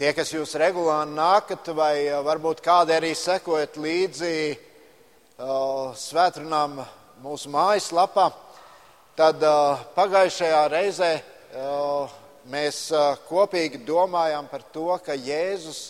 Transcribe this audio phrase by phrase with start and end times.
[0.00, 6.78] Tie, kas jūs regulāri nākat, vai varbūt kādi arī sekojat līdzi uh, svētdienām
[7.20, 8.30] mūsu mājaslapā,
[9.12, 12.14] tad uh, pagājušajā reizē uh,
[12.48, 12.78] mēs
[13.28, 15.82] kopīgi domājām par to, ka Jēzus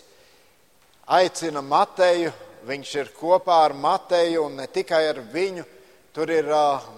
[1.06, 2.34] aicina Mateju,
[2.66, 5.68] viņš ir kopā ar Mateju un ne tikai ar viņu.
[6.10, 6.50] Tur ir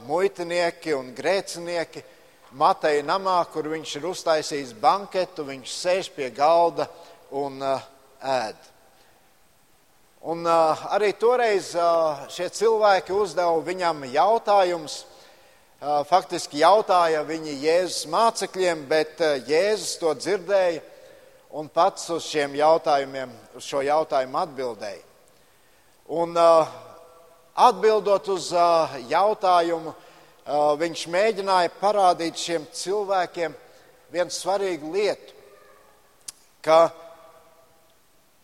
[0.09, 2.07] muitinieki un grēcinieki.
[2.53, 6.85] Mateja namā, kur viņš ir uztaisījis banketu, viņš sēž pie galda
[7.33, 7.81] un uh,
[8.21, 8.69] ēd.
[10.29, 15.01] Un uh, arī toreiz uh, šie cilvēki uzdeva viņam jautājumus.
[15.81, 20.85] Uh, faktiski jautāja viņi Jēzus mācekļiem, bet uh, Jēzus to dzirdēja
[21.57, 25.03] un pats uz šiem jautājumiem, uz šo jautājumu atbildēja.
[26.21, 26.69] Un uh,
[27.57, 28.53] atbildot uz
[29.09, 29.97] jautājumu,
[30.47, 33.55] viņš mēģināja parādīt šiem cilvēkiem
[34.13, 35.35] vienu svarīgu lietu,
[36.63, 36.91] ka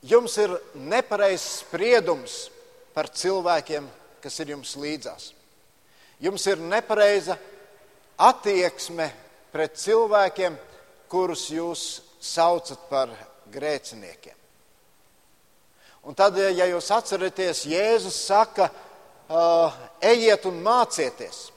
[0.02, 2.48] jums ir nepareizs spriedums
[2.94, 3.86] par cilvēkiem,
[4.22, 5.32] kas ir jums līdzās.
[6.18, 7.36] Jums ir nepareiza
[8.18, 9.10] attieksme
[9.52, 10.56] pret cilvēkiem,
[11.08, 11.84] kurus jūs
[12.20, 13.12] saucat par
[13.52, 14.34] grēciniekiem.
[16.08, 18.68] Un tad, ja jūs atceraties, Jēzus saka,
[19.28, 21.48] uh, ejiet un mācieties,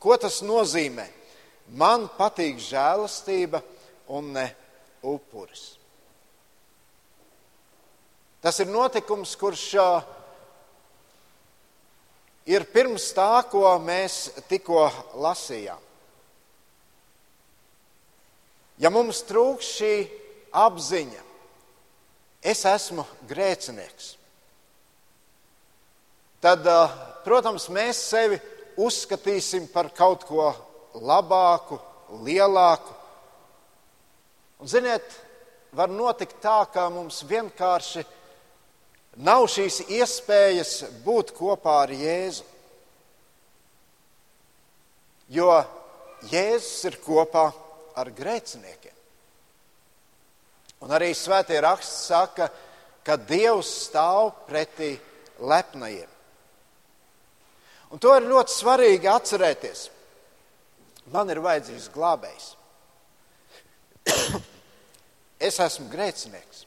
[0.00, 1.06] ko tas nozīmē.
[1.76, 3.60] Man patīk žēlastība
[4.10, 4.48] un ne
[5.06, 5.76] upuris.
[8.40, 9.66] Tas ir notikums, kurš
[12.48, 14.88] ir pirms tā, ko mēs tikko
[15.20, 15.86] lasījām.
[18.80, 19.94] Ja mums trūks šī
[20.56, 21.20] apziņa,
[22.40, 24.14] es esmu grēcinieks,
[26.40, 26.64] tad,
[27.26, 28.40] protams, mēs sevi
[28.86, 30.48] uzskatīsim par kaut ko
[30.94, 31.78] labāku,
[32.24, 32.94] lielāku.
[34.60, 35.06] Un, ziniet,
[35.72, 38.04] var notikt tā, ka mums vienkārši
[39.24, 42.46] nav šīs iespējas būt kopā ar Jēzu.
[45.30, 45.52] Jo
[46.30, 47.46] Jēzus ir kopā
[47.96, 48.96] ar grēciniekiem.
[50.80, 52.48] Un arī svētie raksts saka,
[53.04, 54.94] ka Dievs stāv pretī
[55.40, 56.09] lepnajiem.
[57.90, 59.88] Un to ir ļoti svarīgi atcerēties.
[61.10, 62.52] Man ir vajadzīgs glābējs.
[65.50, 66.64] es esmu grēcinieks.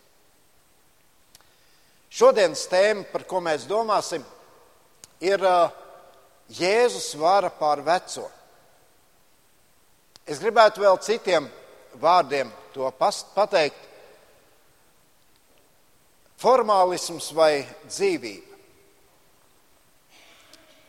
[2.14, 4.22] Šodienas tēma, par ko mēs domāsim,
[5.24, 5.42] ir
[6.54, 8.28] Jēzus vara pār veco.
[10.28, 11.48] Es gribētu vēl citiem
[12.00, 13.90] vārdiem to pateikt.
[16.44, 18.53] Formālisms vai dzīvība.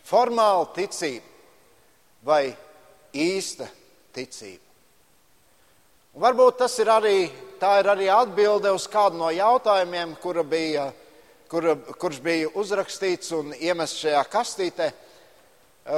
[0.04, 1.24] Formāla ticība
[2.24, 2.48] vai
[3.14, 3.68] īsta
[4.14, 4.62] ticība.
[6.14, 10.86] Un varbūt tas ir arī, ir arī atbilde uz kādu no jautājumiem, kura bija,
[11.50, 14.90] kura, kurš bija uzrakstīts un iemests šajā kastītē,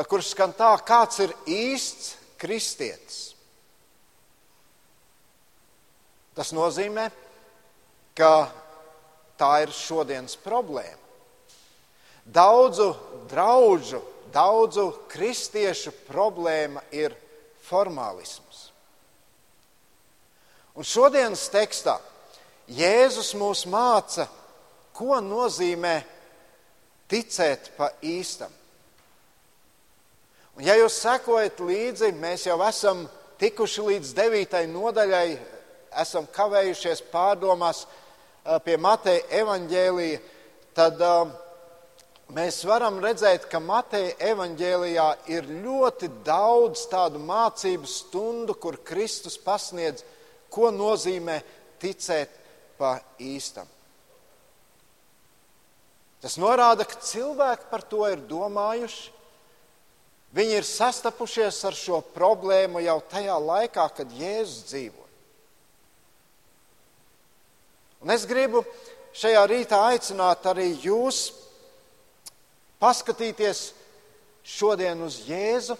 [0.09, 3.21] kurš skan tā, kāds ir īsts kristietis.
[6.37, 7.11] Tas nozīmē,
[8.17, 8.33] ka
[9.41, 11.06] tā ir šodienas problēma.
[12.27, 12.91] Daudzu
[13.31, 14.03] draugu,
[14.35, 17.15] daudzu kristiešu problēma ir
[17.67, 18.67] formālisms.
[20.77, 21.97] Un šodienas tekstā
[22.67, 24.27] Jēzus mūs māca,
[24.97, 26.01] ko nozīmē
[27.07, 28.51] ticēt pa īstam.
[30.57, 33.05] Un, ja jūs sekojat līdzi, mēs jau esam
[33.39, 35.37] tikuši līdz devītai nodaļai,
[36.03, 37.85] esam kavējušies pārdomās
[38.65, 40.21] pie Mateja evaņģēlīja,
[40.77, 41.31] tad uh,
[42.35, 50.05] mēs varam redzēt, ka Mateja evaņģēlijā ir ļoti daudz tādu mācību stundu, kur Kristus pasniedz,
[50.51, 51.41] ko nozīmē
[51.83, 52.33] ticēt
[52.79, 53.69] pa īstam.
[56.23, 59.13] Tas norāda, ka cilvēki par to ir domājuši,
[60.37, 65.05] Viņi ir sastapušies ar šo problēmu jau tajā laikā, kad Jēzus dzīvoja.
[68.05, 68.61] Un es gribu
[69.17, 71.31] šajā rītā aicināt arī jūs
[72.83, 73.71] paskatīties
[74.47, 75.77] šodien uz Jēzu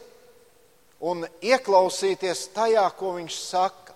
[1.07, 3.95] un ieklausīties tajā, ko viņš saka.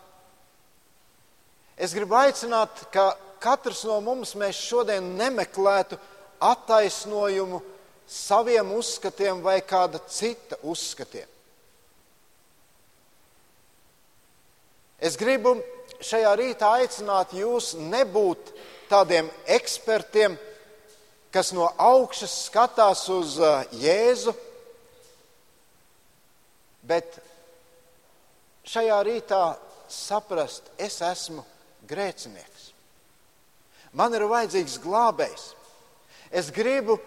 [1.81, 5.97] Es gribu aicināt, ka katrs no mums šodien nemeklētu
[6.41, 7.63] attaisnojumu
[8.11, 11.29] saviem uzskatiem vai kāda cita uzskatiem.
[15.01, 15.55] Es gribu
[16.05, 18.53] šajā rītā aicināt jūs nebūt
[18.91, 20.37] tādiem ekspertiem,
[21.35, 24.35] kas no augšas skatās uz uh, Jēzu,
[26.83, 27.21] bet
[28.67, 29.45] šajā rītā
[29.91, 31.45] saprast, es esmu
[31.91, 32.71] grēcinieks.
[33.97, 35.51] Man ir vajadzīgs glābējs.
[36.31, 36.99] Es gribu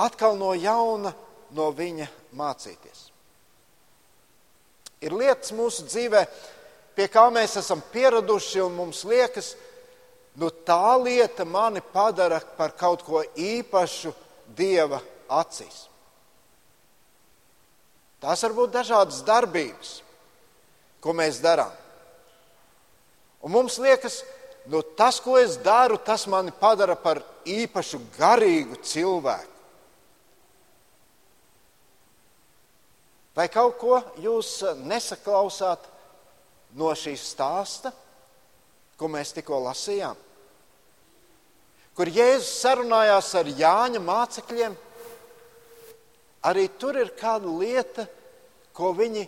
[0.00, 1.12] atkal no jauna
[1.54, 3.04] no viņa mācīties.
[5.02, 6.22] Ir lietas mūsu dzīvē,
[6.96, 9.52] pie kā mēs esam pieraduši, un mums liekas,
[10.36, 14.12] nu tā lieta mani padara par kaut ko īpašu
[14.52, 14.98] Dieva
[15.32, 15.86] acīs.
[18.22, 19.96] Tās var būt dažādas darbības,
[21.02, 21.72] ko mēs darām.
[23.42, 24.20] Un mums liekas,
[24.70, 29.48] nu, tas, ko es daru, tas mani padara par īpašu garīgu cilvēku.
[33.32, 35.88] Vai kaut ko jūs nesaklausāt
[36.76, 37.90] no šīs stāsta,
[39.02, 40.16] ko mēs tikko lasījām?
[41.92, 44.76] Kur Jēzus sarunājās ar Jāņa mācekļiem,
[46.48, 48.06] arī tur ir kāda lieta,
[48.72, 49.26] ko viņi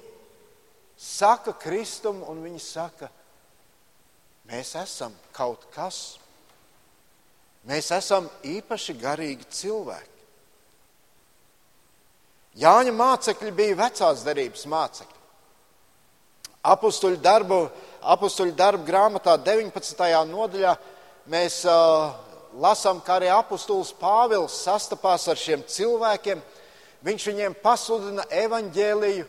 [0.97, 3.11] saka Kristum, un viņi saka,
[4.49, 6.17] mēs esam kaut kas.
[7.69, 10.11] Mēs esam īpaši garīgi cilvēki.
[12.61, 15.24] Jāņa mācekļi bija vecās derības mācekļi.
[16.65, 17.59] Apustuļu darbu,
[18.01, 20.05] apustuļu darbu grāmatā 19.
[20.31, 20.71] nodaļā
[21.29, 22.15] mēs uh,
[22.57, 26.41] lasām, kā arī apustulis Pāvils sastapās ar šiem cilvēkiem.
[27.05, 29.27] Viņš viņiem pasludina evaņģēliju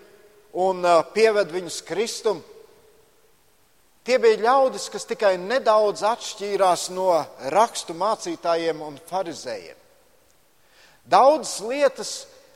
[0.64, 2.40] un uh, pieved viņus Kristum.
[4.06, 7.10] Tie bija ļaudis, kas tikai nedaudz atšķīrās no
[7.52, 9.76] rakstu mācītājiem un farizējiem.
[11.10, 12.12] Daudzas lietas,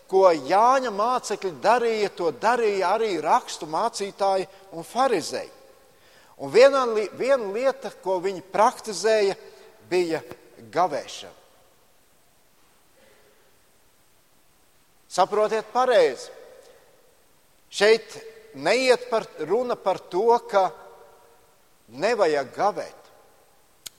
[0.10, 5.52] ko Jāņa mācekļi darīja, to darīja arī rakstu mācītāji un farizēji.
[6.40, 6.86] Un viena,
[7.20, 9.36] viena lieta, ko viņi praktizēja,
[9.90, 10.22] bija
[10.72, 11.36] gavēšana.
[15.10, 16.30] Saprotiet pareizi.
[17.70, 18.14] Šeit
[18.54, 20.70] neiet par, runa par to, ka
[21.98, 22.96] nevajag gavēt.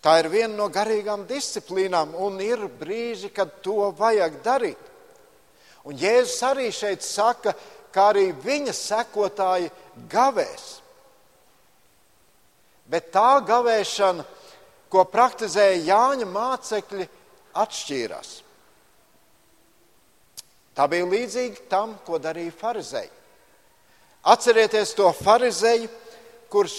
[0.00, 4.89] Tā ir viena no garīgām disciplīnām, un ir brīži, kad to vajag darīt.
[5.88, 7.54] Un Jēzus arī šeit saka,
[7.92, 9.70] ka arī viņa sekotāji
[10.10, 10.66] gavēs.
[12.90, 14.26] Bet tā gavēšana,
[14.90, 17.06] ko praktizēja Jāņa mācekļi,
[17.62, 18.30] atšķīrās.
[20.74, 23.10] Tā bija līdzīga tam, ko darīja farizēji.
[24.30, 25.88] Atcerieties to farizēju,
[26.52, 26.76] kurš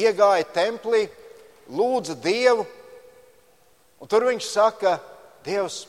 [0.00, 1.04] iegāja templī,
[1.72, 2.64] lūdza Dievu,
[4.00, 4.96] un tur viņš saka,
[5.44, 5.84] Dievs,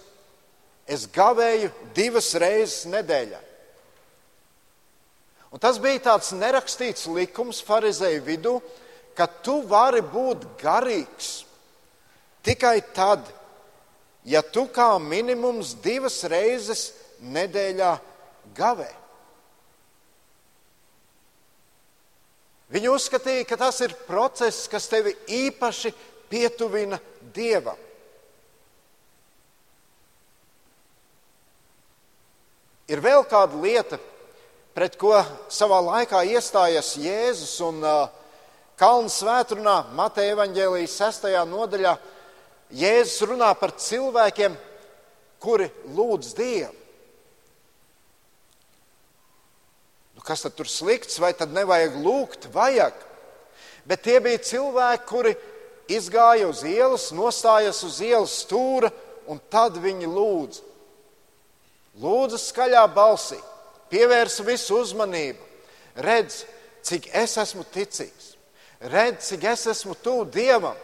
[0.87, 3.39] es gavēju divas reizes nedēļā.
[5.53, 8.57] Un tas bija tāds nerakstīts likums farizēju vidū,
[9.13, 11.43] ka tu vari būt garīgs
[12.43, 13.21] tikai tad,
[14.25, 16.89] ja tu kā minimums divas reizes
[17.21, 17.93] nedēļā
[18.57, 18.89] gavē.
[22.73, 25.93] Viņi uzskatīja, ka tas ir process, kas tevi īpaši
[26.31, 26.97] pietuvina
[27.33, 27.77] Dievam.
[32.93, 33.97] Ir vēl kāda lieta,
[34.77, 35.15] pret ko
[35.49, 38.05] savā laikā iestājas Jēzus un uh,
[38.77, 41.27] Kalnu svētdienā, Mateja evaņģēlijas 6.
[41.49, 41.97] nodaļā.
[42.73, 44.55] Jēzus runā par cilvēkiem,
[45.41, 46.83] kuri lūdz Dievu.
[50.23, 52.47] kas tad tur slikts, vai tad nevajag lūgt?
[52.53, 52.95] Vajag.
[53.83, 55.33] Bet tie bija cilvēki, kuri
[55.91, 58.91] izgāja uz ielas, nostājās uz ielas stūra,
[59.27, 60.63] un tad viņi lūdza.
[62.01, 63.37] Lūdza skaļā balsī,
[63.93, 65.51] pievērsa visu uzmanību.
[66.01, 66.41] Redz,
[66.85, 68.33] cik es esmu ticīgs,
[68.89, 70.77] redz, cik es esmu tuvu Dievam.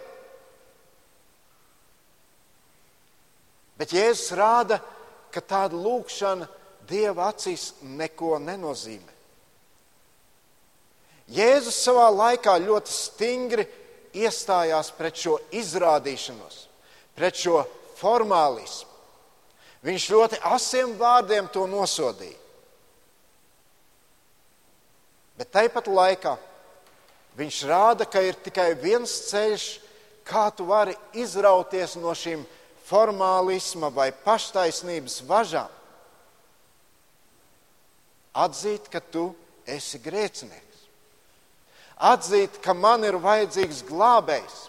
[3.79, 4.77] Bet Jēzus rāda,
[5.31, 6.47] ka tāda lūkšana
[6.89, 9.15] Dieva acīs neko nenozīmē.
[11.29, 13.65] Jēzus savā laikā ļoti stingri
[14.17, 16.63] iestājās pret šo izrādīšanos,
[17.13, 17.61] pret šo
[17.99, 18.88] formālismu.
[19.85, 22.37] Viņš ļoti asiem vārdiem to nosodīja.
[25.39, 26.35] Bet tāpat laikā
[27.39, 29.67] viņš rāda, ka ir tikai viens ceļš,
[30.27, 32.43] kā tu vari izrauties no šīm
[32.89, 35.71] formālisma vai paštaisnības važām.
[38.35, 39.31] Atzīt, ka tu
[39.65, 40.69] esi grēcinieks
[41.99, 44.59] atzīt, ka man ir vajadzīgs glābējs,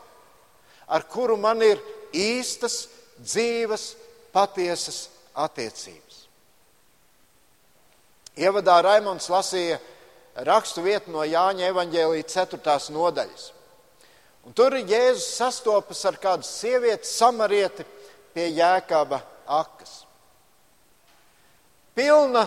[0.90, 1.79] ar kuru man ir
[2.12, 2.88] īstas,
[3.23, 3.95] dzīves,
[4.33, 6.27] patiesas attiecības.
[8.41, 9.79] Ievadā Raimons lasīja
[10.47, 12.77] rakstu vietu no Jāņa evaņģēlīja 4.
[12.95, 13.51] nodaļas.
[14.47, 17.85] Un tur Jēzus sastopas ar kādu sievieti, samarieti
[18.33, 19.21] pie jēkaba
[19.51, 20.05] akas.
[21.95, 22.47] Pilna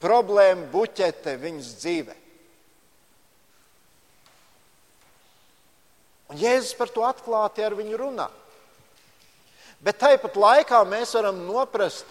[0.00, 2.16] problēma buķete viņas dzīvē.
[6.30, 8.30] Un Jēzus par to atklāti ar viņu runā.
[9.80, 12.04] Bet tāpat laikā mēs varam noprast,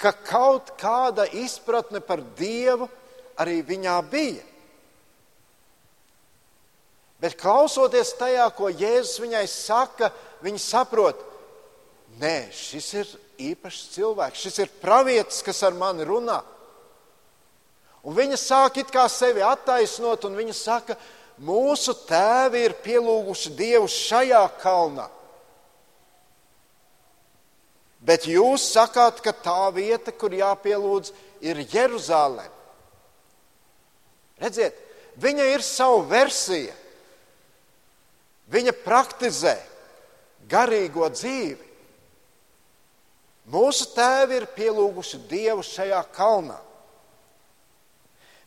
[0.00, 2.88] ka kaut kāda izpratne par Dievu
[3.40, 4.46] arī viņā bija.
[7.20, 10.08] Bet klausoties tajā, ko Jēzus viņai saka,
[10.40, 11.20] viņa saprot,
[12.20, 13.12] nē, šis ir
[13.50, 16.38] īpašs cilvēks, šis ir pravietis, kas ar mani runā.
[18.08, 20.96] Un viņa sāk it kā sevi attaisnot, un viņa saka,
[21.44, 25.10] mūsu tēvi ir pielūguši Dievu šajā kalnā.
[28.00, 31.12] Bet jūs sakāt, ka tā vieta, kur jāpielūdz,
[31.44, 32.48] ir Jeruzalem.
[34.40, 34.76] Redziet,
[35.20, 36.76] viņa ir sava versija.
[38.50, 39.58] Viņa praktizē
[40.50, 41.68] garīgo dzīvi.
[43.50, 46.58] Mūsu tēvi ir pielūguši Dievu šajā kalnā.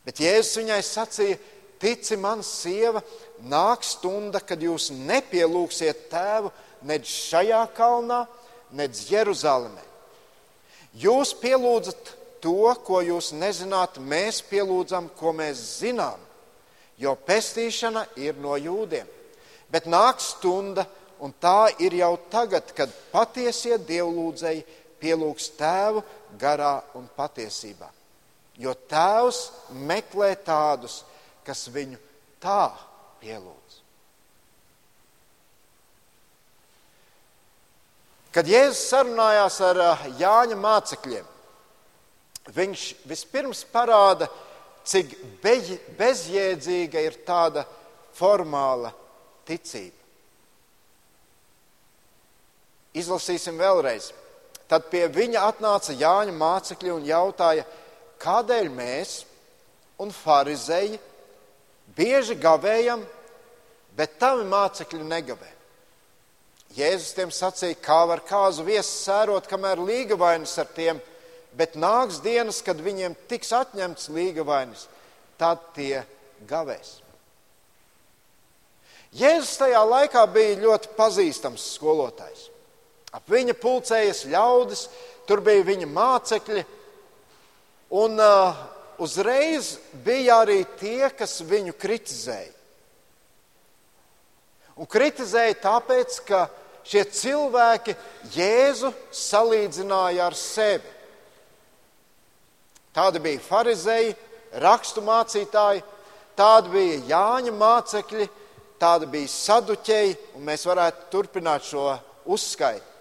[0.04, 1.40] Bet Jēzus viņai sacīja,
[1.80, 3.00] tici man, sieva,
[3.44, 6.52] nāk stunda, kad jūs nepielūgsiet tēvu
[6.88, 8.24] nec šajā kalnā,
[8.74, 9.82] nec Jeruzalemē.
[10.98, 12.12] Jūs pielūdzat
[12.44, 16.20] to, ko jūs nezināt, mēs pielūdzam, ko mēs zinām,
[17.00, 19.08] jo pestīšana ir no jūdiem.
[19.72, 20.84] Bet nāk stunda,
[21.18, 24.62] un tā ir jau tagad, kad patiesie dievlūdzēji
[25.02, 26.04] pielūgs tēvu
[26.38, 27.88] garā un patiesībā.
[28.60, 29.40] Jo tēvs
[29.88, 31.00] meklē tādus,
[31.46, 31.98] kas viņu
[32.42, 32.68] tā
[33.22, 33.83] pielūdz.
[38.34, 41.26] Kad Jēzus sarunājās ar eh, Jāņa mācekļiem,
[42.56, 44.26] viņš vispirms parāda,
[44.84, 45.14] cik
[45.98, 47.62] bezjēdzīga ir tāda
[48.18, 48.90] formāla
[49.46, 50.02] ticība.
[52.94, 54.10] Izlasīsim vēlreiz.
[54.70, 57.64] Tad pie viņa atnāca Jāņa mācekļi un jautāja,
[58.22, 59.16] kādēļ mēs
[60.02, 60.98] un farizēji
[61.94, 63.02] bieži gavējam,
[63.94, 65.53] bet tavi mācekļi negavē.
[66.74, 70.98] Jēzus tiem sacīja, kā var kāzu viesu sērot, kamēr līga vainas ar tiem,
[71.54, 74.88] bet nāks dienas, kad viņiem tiks atņemts līga vainas,
[75.38, 76.02] tad tie
[76.50, 76.96] gavēs.
[79.14, 82.48] Jēzus tajā laikā bija ļoti pazīstams skolotājs.
[83.14, 84.88] Ap viņa pulcējas ļaudis,
[85.28, 86.64] tur bija viņa mācekļi,
[87.94, 88.56] Un uh,
[88.98, 92.50] uzreiz bija arī tie, kas viņu kritizēja.
[94.74, 96.40] Un kritizēja tāpēc, ka
[96.88, 97.94] šie cilvēki
[98.34, 100.92] Jēzu salīdzināja ar sevi.
[102.94, 104.14] Tādi bija farizēji,
[104.62, 105.82] rakstu mācītāji,
[106.38, 108.26] tādi bija Jāņa mācekļi,
[108.78, 111.88] tādi bija saduķeji, un mēs varētu turpināt šo
[112.30, 112.94] uzskaitu.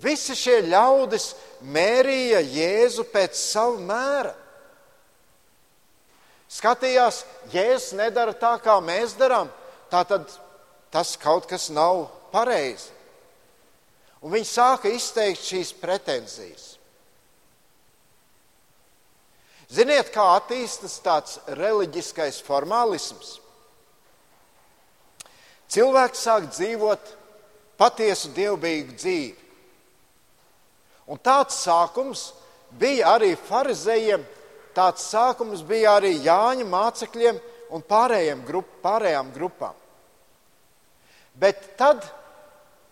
[0.00, 1.34] Visi šie ļaudis
[1.74, 4.32] mērīja Jēzu pēc sava mēra.
[6.54, 9.50] Skatījās, Jēzus nedara tā, kā mēs darām,
[9.90, 10.28] tā tad
[10.94, 12.90] tas kaut kas nav pareizi.
[14.24, 16.74] Un viņi sāka izteikt šīs pretenzijas.
[19.74, 23.38] Ziniet, kā attīstas tāds reliģiskais formālisms?
[25.72, 27.12] Cilvēks sāk dzīvot
[27.80, 29.44] patiesu dievbijīgu dzīvi.
[31.10, 32.30] Un tāds sākums
[32.78, 34.22] bija arī farizējiem,
[34.76, 37.40] tāds sākums bija arī Jāņa mācekļiem
[37.74, 39.74] un pārējiem grup, pārējām grupām.
[41.34, 42.04] Bet tad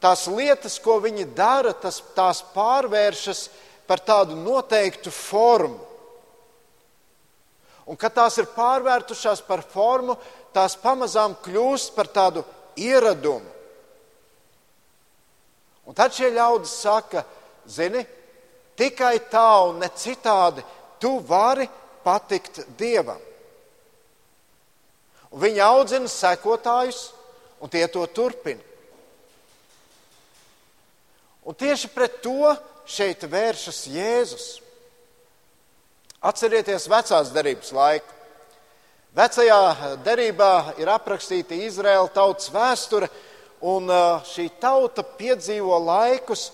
[0.02, 3.46] tās lietas, ko viņi dara, tas, tās pārvēršas
[3.86, 5.78] par tādu noteiktu formu.
[7.86, 10.16] Un kad tās ir pārvērtušās par formu,
[10.54, 12.44] tās pamazām kļūst par tādu
[12.78, 13.50] ieradumu.
[15.86, 18.02] Un tad šie ļaudis saka, ka Zini,
[18.78, 20.62] tikai tā un ne citādi
[21.02, 21.68] tu vari
[22.02, 23.20] patikt Dievam.
[25.32, 27.12] Un viņi audzina sekotājus,
[27.62, 28.71] un tie to turpina.
[31.42, 32.52] Un tieši pret to
[32.86, 34.48] šeit vēršas Jēzus.
[36.22, 38.18] Atcerieties vecās derības laiku.
[39.12, 43.10] Vecajā derībā ir aprakstīta Izraēla tautas vēsture,
[43.60, 43.90] un
[44.24, 46.46] šī tauta piedzīvo laikus,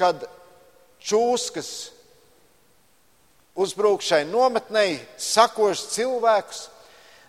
[0.00, 0.24] kad
[0.98, 1.92] čūskas
[3.54, 6.64] uzbrūk šai nometnei, sakož cilvēkus,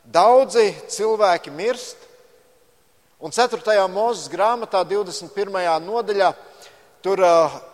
[0.08, 2.00] daudzi cilvēki mirst.
[3.24, 3.60] Un 4.
[3.92, 5.62] mūzes grāmatā, 21.
[5.84, 6.34] nodaļā,
[7.04, 7.22] tur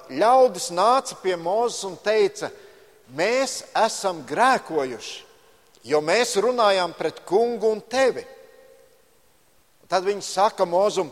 [0.10, 2.50] ļaudis nāca pie mūzes un teica,
[3.14, 5.24] mēs esam grēkojuši,
[5.90, 8.26] jo mēs runājām pret kungu un tevi.
[9.90, 11.10] Tad viņi saka mūzum,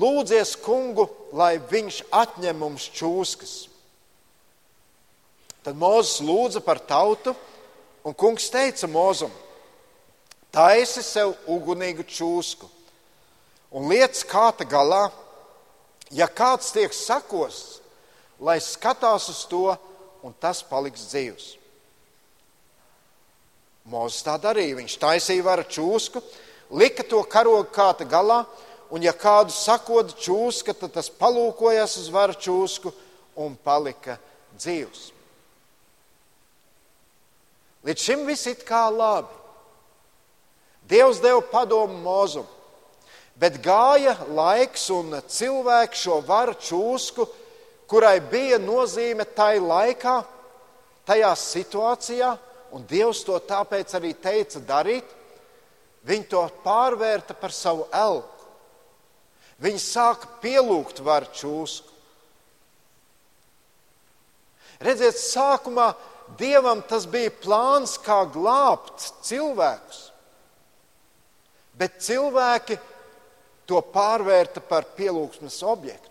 [0.00, 3.56] lūdzies kungu, lai viņš atņem mums čūskas.
[5.62, 7.34] Tad Mozus lūdza par tautu,
[8.02, 9.30] un kungs teica Mozum:
[10.52, 12.66] Taisi sev ugunīgu čūsku
[13.72, 15.06] un liec kāta galā,
[16.12, 17.80] ja kāds tiek sakos,
[18.40, 19.72] lai skatās uz to,
[20.22, 21.48] un tas paliks dzīvs.
[23.90, 24.78] Mozus tā darīja.
[24.78, 26.22] Viņš taisīja varu čūsku,
[26.78, 28.44] lika to karogu kāta galā,
[28.92, 32.92] un ja kādu sakoda čūska, tad tas palūkojās uz varu čūsku
[33.42, 34.18] un palika
[34.54, 35.10] dzīvs.
[37.82, 39.40] Līdz šim viss ir kā labi.
[40.86, 42.46] Dievs deva padomu mūzum,
[43.42, 47.26] bet gāja laiks un cilvēks šo varu čūsku,
[47.90, 50.20] kurai bija nozīme tai laikā,
[51.08, 52.28] tajā situācijā,
[52.72, 55.08] un Dievs to tāpēc arī teica darīt,
[56.06, 58.28] viņi to pārvērta par savu elku.
[59.62, 61.90] Viņi sāka pielūgt varu čūsku.
[64.82, 65.92] Redziet, sākumā
[66.38, 70.00] Dievam tas bija plāns, kā glābt cilvēkus,
[71.76, 72.78] bet cilvēki
[73.66, 76.10] to pārvērta par pielūgsmes objektu.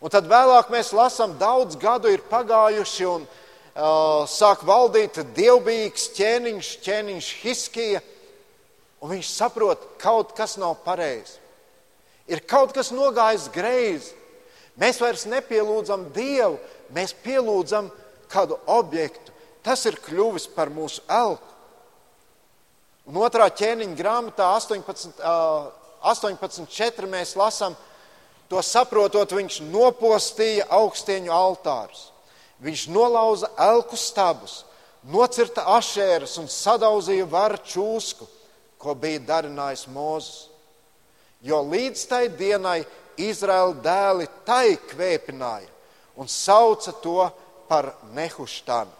[0.00, 6.70] Un tad vēlāk mēs lasām, daudz gadu ir pagājuši, un uh, sāk valdīt dievbijīgs ķēniņš,
[6.86, 8.00] ķēniņš Hiskija,
[9.04, 11.36] un viņš saprot, ka kaut kas nav pareizi.
[12.30, 14.14] Ir kaut kas nogājis greizi.
[14.80, 16.56] Mēs vairs nepielūdzam Dievu,
[16.94, 17.90] mēs pielūdzam
[18.32, 19.34] kādu objektu.
[19.66, 21.50] Tas ir kļuvis par mūsu elku.
[23.10, 25.20] Un otrā ķēniņa grāmatā 18,
[26.02, 27.76] 18.4 mēs lasām,
[28.50, 32.08] to saprotot, viņš nopostīja augstieņu altārus.
[32.60, 34.64] Viņš nolauza elku stabus,
[35.06, 38.26] nocirta ašēras un sadauzīja varu čūsku,
[38.80, 40.48] ko bija darinājis Mozus.
[41.40, 42.80] Jo līdz tai dienai
[43.20, 45.68] Izraēla dēli tai kvēpināja
[46.20, 47.30] un sauca to
[47.68, 48.92] par nehuštanu.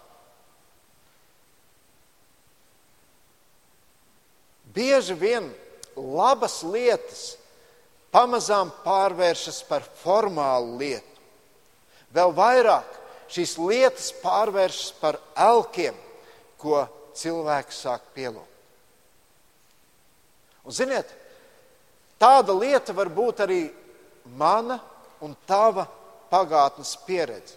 [4.71, 5.50] Bieži vien
[6.00, 7.25] labas lietas
[8.14, 11.07] pamazām pārvēršas par formālu lietu.
[12.14, 12.96] Vēl vairāk
[13.31, 15.94] šīs lietas pārvēršas par elkiem,
[16.59, 16.83] ko
[17.16, 18.46] cilvēks sāk pielūgt.
[20.66, 21.09] Un, ziniet,
[22.20, 23.62] tāda lieta var būt arī
[24.37, 24.81] mana
[25.24, 25.87] un tava
[26.31, 27.57] pagātnes pieredze.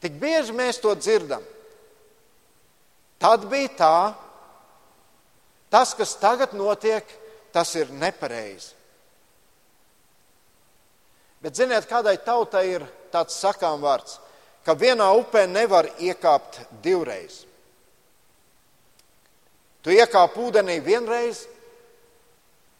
[0.00, 1.42] Tik bieži mēs to dzirdam.
[3.20, 3.96] Tad bija tā,
[5.70, 7.06] tas, kas tagad notiek,
[7.52, 8.74] tas ir nepareizi.
[11.40, 14.18] Bet ziniet, kādai tautai ir tāds sakām vārds,
[14.64, 17.46] ka vienā upē nevar iekāpt divreiz.
[19.80, 21.46] Tu iekāp ūdenī vienreiz,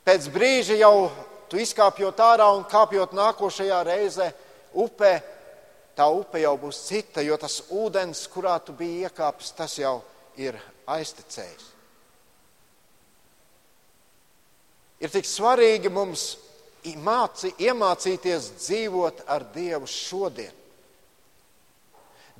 [0.04, 1.08] pēc brīža jau
[1.48, 4.28] tu izkāpjot ārā un kāpjot nākošajā reizē
[4.76, 5.14] upē,
[5.96, 10.02] tā upe jau būs cita, jo tas ūdens, kurā tu biji iekāpis, tas jau
[10.36, 11.79] ir aiztecējis.
[15.00, 16.34] Ir tik svarīgi mums
[17.00, 20.52] māci, iemācīties dzīvot ar Dievu šodien.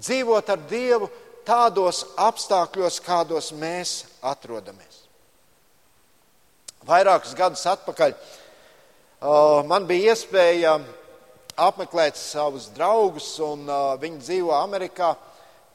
[0.01, 1.09] Dzīvot ar Dievu
[1.49, 5.01] tādos apstākļos, kādos mēs atrodamies.
[6.89, 8.15] Vairākus gadus atpakaļ
[9.69, 10.79] man bija iespēja
[11.61, 13.69] apmeklēt savus draugus, un
[14.01, 15.15] viņi dzīvo Amerikā,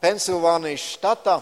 [0.02, 1.39] Pensilvānijas štatā.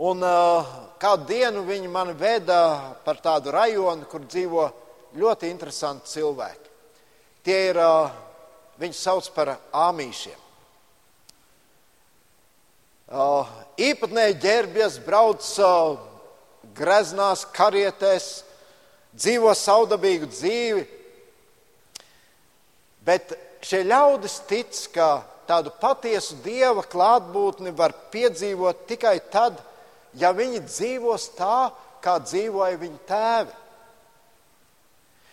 [0.00, 0.70] Un uh,
[1.02, 4.68] kādu dienu viņi mani veda par tādu rajonu, kur dzīvo
[5.20, 6.70] ļoti interesanti cilvēki.
[7.44, 8.08] Tie ir, uh,
[8.80, 10.38] viņus sauc par āmīšiem.
[13.12, 16.00] Uh, īpatnēji ģērbjas, brauc uh,
[16.72, 18.32] greznās karietēs,
[19.12, 20.86] dzīvo saudabīgu dzīvi,
[23.02, 23.34] Bet
[23.66, 29.58] šie ļaudis tic, ka tādu patiesu dieva klātbūtni var piedzīvot tikai tad,
[30.18, 31.70] ja viņi dzīvos tā,
[32.02, 33.58] kā dzīvoja viņu tēvi.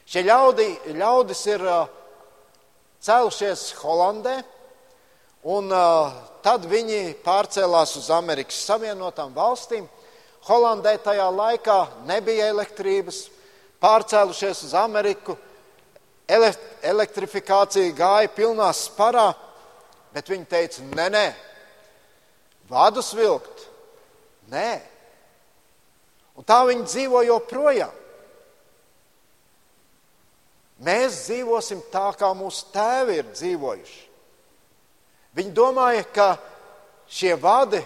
[0.10, 1.65] Šie ļaudi, ļaudis ir
[3.06, 4.39] cēlušies Holandē,
[5.54, 5.70] un
[6.46, 9.86] tad viņi pārcēlās uz Amerikas Savienotām valstīm.
[10.50, 11.78] Holandē tajā laikā
[12.10, 13.28] nebija elektrības,
[13.84, 15.38] pārcēlušies uz Ameriku
[16.30, 19.30] elektrifikācija gāja pilnā sparā,
[20.13, 21.26] bet viņi teica, nē, nē,
[22.70, 23.68] vadus vilkt,
[24.52, 24.74] nē.
[26.40, 27.96] Un tā viņi dzīvo joprojām.
[30.80, 34.04] Mēs dzīvosim tā, kā mūsu tēvi ir dzīvojuši.
[35.36, 36.28] Viņi domāja, ka
[37.12, 37.82] šie vadi,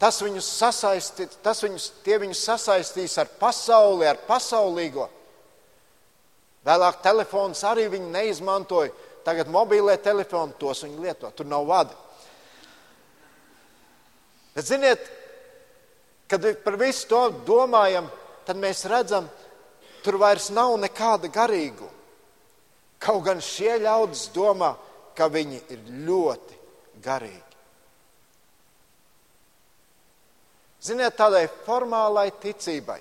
[0.00, 5.10] tas viņus sasaistīs, tas viņus, viņus sasaistīs ar pasauli, ar pasaulīgo.
[6.64, 8.92] Vēlāk telefons arī viņi neizmantoja.
[9.24, 11.30] Tagad mobīlē telefoni tos viņi lieto.
[11.36, 11.96] Tur nav vadi.
[14.54, 15.04] Bet, ziniet,
[16.34, 18.08] kad par visu to domājam,
[18.46, 19.28] tad mēs redzam,
[20.02, 21.92] tur vairs nav nekāda garīguma.
[22.98, 24.72] Kaut gan šie ļaudis domā,
[25.14, 26.56] ka viņi ir ļoti
[27.04, 27.42] garīgi.
[30.84, 32.98] Ziniet, tādai formālai ticībai,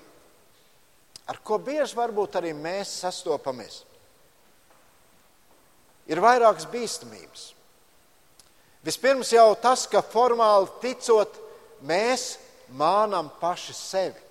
[1.28, 3.82] ar ko bieži varbūt arī mēs sastopamies,
[6.08, 7.50] ir vairākas bīstamības.
[8.84, 11.40] Vispirms jau tas, ka formāli ticot,
[11.88, 12.34] mēs
[12.78, 14.22] mānam paši sevi.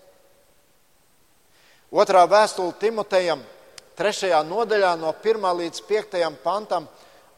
[1.92, 3.42] Otrā vēstule Timotejam,
[3.98, 6.86] trešajā nodaļā, no 1 līdz 5 pantam,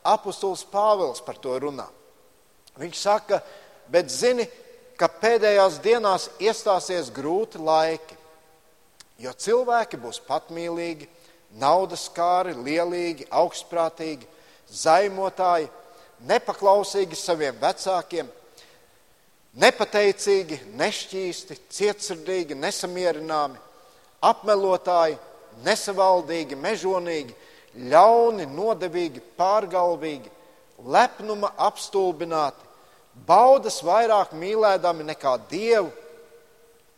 [0.04, 1.88] apustulis Pāvils par to runā.
[2.78, 3.40] Viņš saka,
[3.90, 4.46] bet zini,
[4.98, 8.16] ka pēdējās dienās iestāsies grūti laiki,
[9.18, 11.08] jo cilvēki būs patmīlīgi,
[11.58, 14.26] naudas kāri, lielīgi, augstprātīgi,
[14.70, 15.68] zaimotāji,
[16.26, 18.30] nepaklausīgi saviem vecākiem,
[19.60, 23.60] nepateicīgi, nešķīsti, cietsirdīgi, nesamierināmi,
[24.24, 25.18] apmelotāji,
[25.64, 27.36] nesavaldīgi, mežonīgi,
[27.90, 30.32] ļauni, nodevīgi, pārgalvīgi,
[30.84, 32.64] lepnuma apstulbināti,
[33.26, 35.92] baudas vairāk mīlēdami nekā dievu.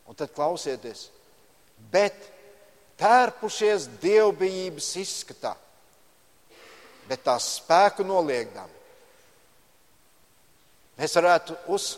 [0.07, 1.09] Un tad klausieties,
[1.91, 2.15] bet
[3.01, 5.53] tērpušies dievbijības izskatā,
[7.11, 8.73] bet tās spēku noliegdami.
[10.97, 11.91] Mēs varētu, uz,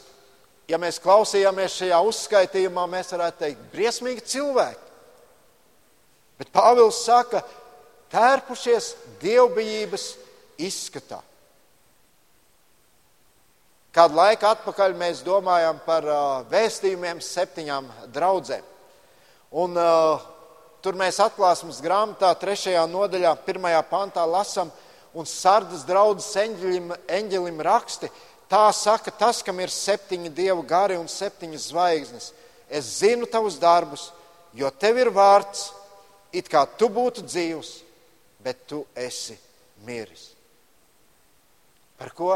[0.69, 4.85] ja mēs klausījāmies šajā uzskaitījumā, mēs varētu teikt, briesmīgi cilvēki.
[6.39, 7.43] Bet Pāvils saka,
[8.13, 10.13] tērpušies dievbijības
[10.63, 11.19] izskatā.
[13.95, 16.19] Kādu laiku atpakaļ mēs domājam par uh,
[16.53, 18.67] vēstījumiem septiņām draudzēm.
[19.59, 20.21] Un, uh,
[20.85, 24.71] tur mēs atklāsmes grāmatā, trešajā nodaļā, pirmajā pantā lasām,
[25.17, 28.13] un sardas draudzes eņģelim, eņģelim raksti.
[28.49, 32.31] Tā saka tas, kam ir septiņi dievu gari un septiņas zvaigznes.
[32.69, 34.09] Es zinu tavus darbus,
[34.57, 35.69] jo tev ir vārds,
[36.33, 37.75] it kā tu būtu dzīvs,
[38.45, 39.37] bet tu esi
[39.85, 40.31] miris.
[41.99, 42.33] Par ko?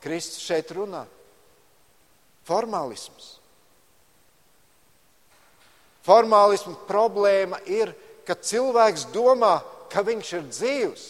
[0.00, 1.02] Kristus šeit runā?
[2.46, 3.36] Formālisms.
[6.06, 7.92] Formālismu problēma ir,
[8.24, 9.58] ka cilvēks domā,
[9.90, 11.04] ka viņš ir dzīvs.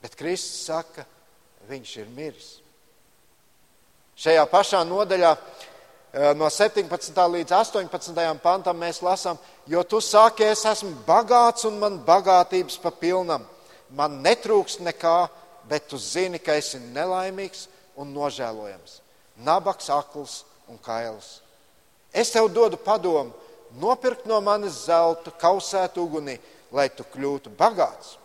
[0.00, 1.06] Bet Kristus saka,
[1.68, 2.50] viņš ir miris.
[4.20, 5.36] Šajā pašā nodaļā,
[6.12, 7.26] eh, no 17.
[7.28, 8.38] līdz 18.
[8.42, 13.46] pantam, mēs lasām, jo tu saki, es esmu bagāts un man bagātības pa pilnam.
[13.90, 15.28] Man netrūks nekā,
[15.68, 19.00] bet tu zini, ka esi nelaimīgs un nožēlojams,
[19.44, 21.40] nabaks, akls un kails.
[22.12, 23.32] Es tev dodu padomu,
[23.78, 26.38] nopirkt no manis zeltu, kausēt uguni,
[26.72, 28.16] lai tu kļūtu bagāts,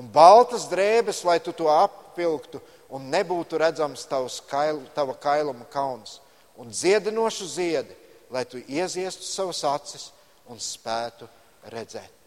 [0.00, 6.18] un baltas drēbes, lai tu to apvilktu, un nebūtu redzams tavs kail, tava kailuma kauns,
[6.56, 7.98] un dziedinošu ziedi,
[8.32, 10.08] lai tu ieziestu savas acis
[10.48, 11.28] un spētu
[11.68, 12.20] redzēt.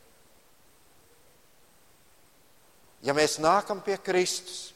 [3.03, 4.71] ja mēs nākam pie Kristus.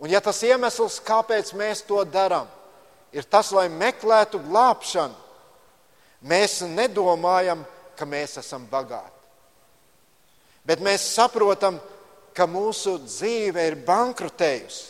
[0.00, 2.48] Un ja tas iemesls, kāpēc mēs to darām,
[3.12, 5.16] ir tas, lai meklētu glābšanu,
[6.24, 9.19] mēs nedomājam, ka mēs esam bagāti.
[10.66, 11.78] Bet mēs saprotam,
[12.36, 14.86] ka mūsu dzīve ir bankrotējusi.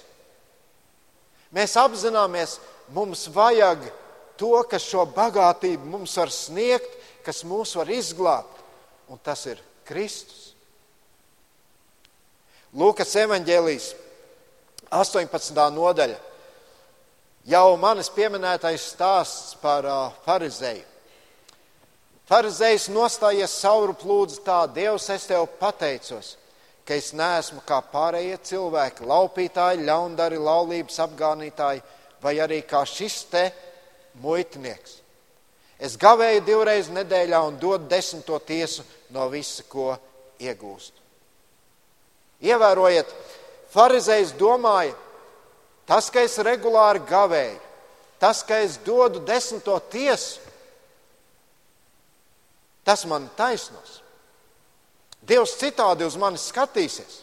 [1.54, 2.59] Mēs apzināmies,
[2.94, 3.88] mums vajag
[4.38, 6.92] to, kas šo bagātību mums var sniegt,
[7.26, 8.62] kas mūs var izglābt,
[9.11, 10.50] un tas ir Kristus.
[12.70, 13.88] Lūkas evanģēlijas
[14.94, 15.59] 18.
[15.74, 16.18] nodaļa.
[17.50, 20.89] Jau manis pieminētais stāsts par uh, farizēju.
[22.31, 26.37] Farizējs nostājies sauru plūdzu tā, Dievs, es tev pateicos,
[26.87, 31.83] ka es neesmu kā pārējie cilvēki, laupītāji, ļaundari, laulības apgānītāji,
[32.23, 33.43] vai arī kā šis te
[34.23, 35.01] muitnieks.
[35.81, 39.95] Es gavēju divreiz nedēļā un dodu desmito tiesu no visa, ko
[40.38, 41.01] iegūstu.
[42.47, 43.11] Ievērojiet,
[43.75, 44.95] Pharizējs domāja,
[45.88, 47.59] tas, ka es regulāri gavēju,
[48.23, 50.49] tas, ka es dodu desmito tiesu,
[52.90, 54.00] tas man taisnos.
[55.22, 57.20] Dievs citādi uz mani skatīsies.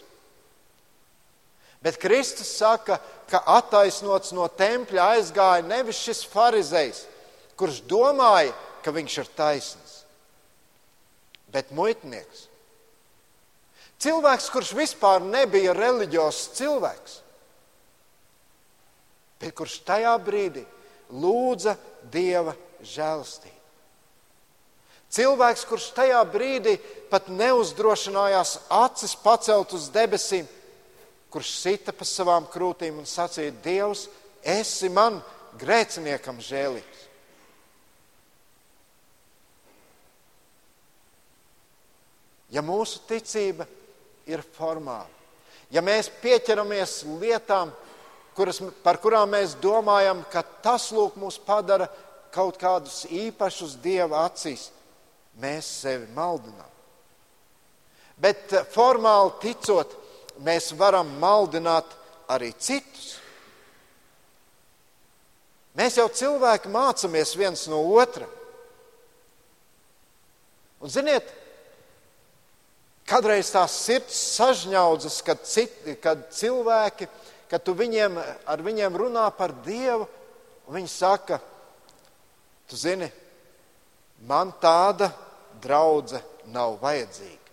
[1.84, 7.01] Bet Kristus saka, ka attaisnots no tempļa aizgāja nevis šis farizējs,
[7.60, 8.53] kurš domāja,
[8.86, 9.97] ka viņš ir taisns,
[11.51, 12.45] bet muitnieks.
[13.99, 17.19] Cilvēks, kurš vispār nebija reliģiozs cilvēks,
[19.43, 20.63] bet kurš tajā brīdī
[21.12, 21.75] lūdza
[22.13, 23.58] dieva žēlastību.
[25.13, 26.76] Cilvēks, kurš tajā brīdī
[27.12, 30.48] pat neuzdrošinājās acis pacelt uz debesīm,
[31.32, 34.08] kurš sita pa savām krūtīm un sacīja: Dievs,
[34.43, 35.22] esi man
[35.60, 37.08] grēciniekam žēlīgs.
[42.52, 43.67] ja mūsu ticība
[44.28, 45.08] ir formāla,
[45.72, 47.72] ja mēs pieķeramies lietām,
[48.38, 51.89] kuras, par kurām mēs domājam, ka tas lūk mūs padara
[52.34, 54.70] kaut kādus īpašus dieva acīs,
[55.41, 56.73] mēs sevi maldinām.
[58.17, 59.93] Bet eh, formāli ticot,
[60.45, 61.89] mēs varam maldināt
[62.34, 63.15] arī citus.
[65.78, 68.26] Mēs jau cilvēki mācāmies viens no otra.
[70.82, 71.30] Un, ziniet,
[73.10, 77.08] kādreiz tās sirds sažņaudzas, kad, citi, kad cilvēki,
[77.50, 78.17] kad tu viņiem,
[78.50, 80.10] ar viņiem runā par Dievu,
[80.65, 81.39] un viņi saka,
[82.69, 83.08] tu zini,
[84.28, 85.12] man tāda
[85.62, 87.43] draudzene nav vajadzīga.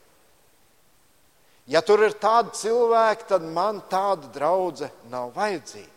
[1.66, 5.90] Ja tur ir tādi cilvēki, tad man tāda draudzene nav vajadzīga.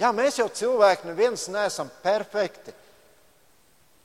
[0.00, 2.72] Jā, mēs jau cilvēki neviens neesam perfekti.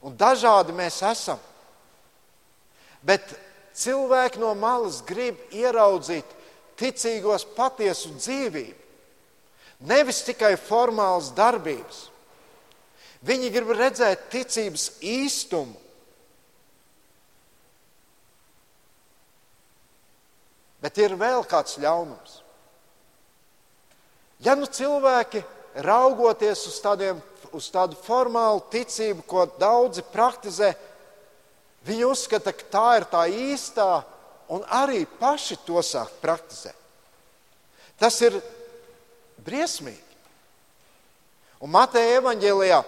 [0.04, 1.40] Un dažādi mēs esam.
[3.02, 3.24] Bet
[3.74, 6.36] cilvēki no malas grib ieraudzīt
[6.78, 8.76] ticīgos patiesu dzīvību.
[9.88, 12.08] Nevis tikai formālas darbības.
[13.26, 15.74] Viņi grib redzēt ticības īstumu.
[20.78, 22.36] Bet ir vēl kāds ļaunums.
[24.46, 25.42] Ja nu cilvēki
[25.82, 27.18] raugoties uz, tādiem,
[27.50, 30.70] uz tādu formālu ticību, ko daudzi praktizē,
[31.86, 33.88] viņi uzskata, ka tā ir tā īstā,
[34.54, 36.76] un arī paši to sāk praktizēt.
[37.98, 38.38] Tas ir
[39.42, 40.06] briesmīgi.
[41.58, 42.78] Un Mateja evanģēlijā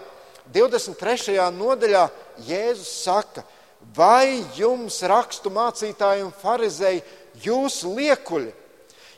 [0.52, 1.36] 23.
[1.54, 2.06] nodaļā
[2.46, 3.44] Jēzus saka,
[3.96, 7.04] vai jums rakstu mācītāji un farizēji
[7.44, 8.52] jūs liekuļi,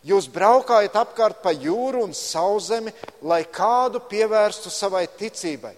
[0.07, 2.93] jūs braukājat apkārt pa jūru un sauzemi,
[3.23, 5.75] lai kādu pievērstu savai ticībai.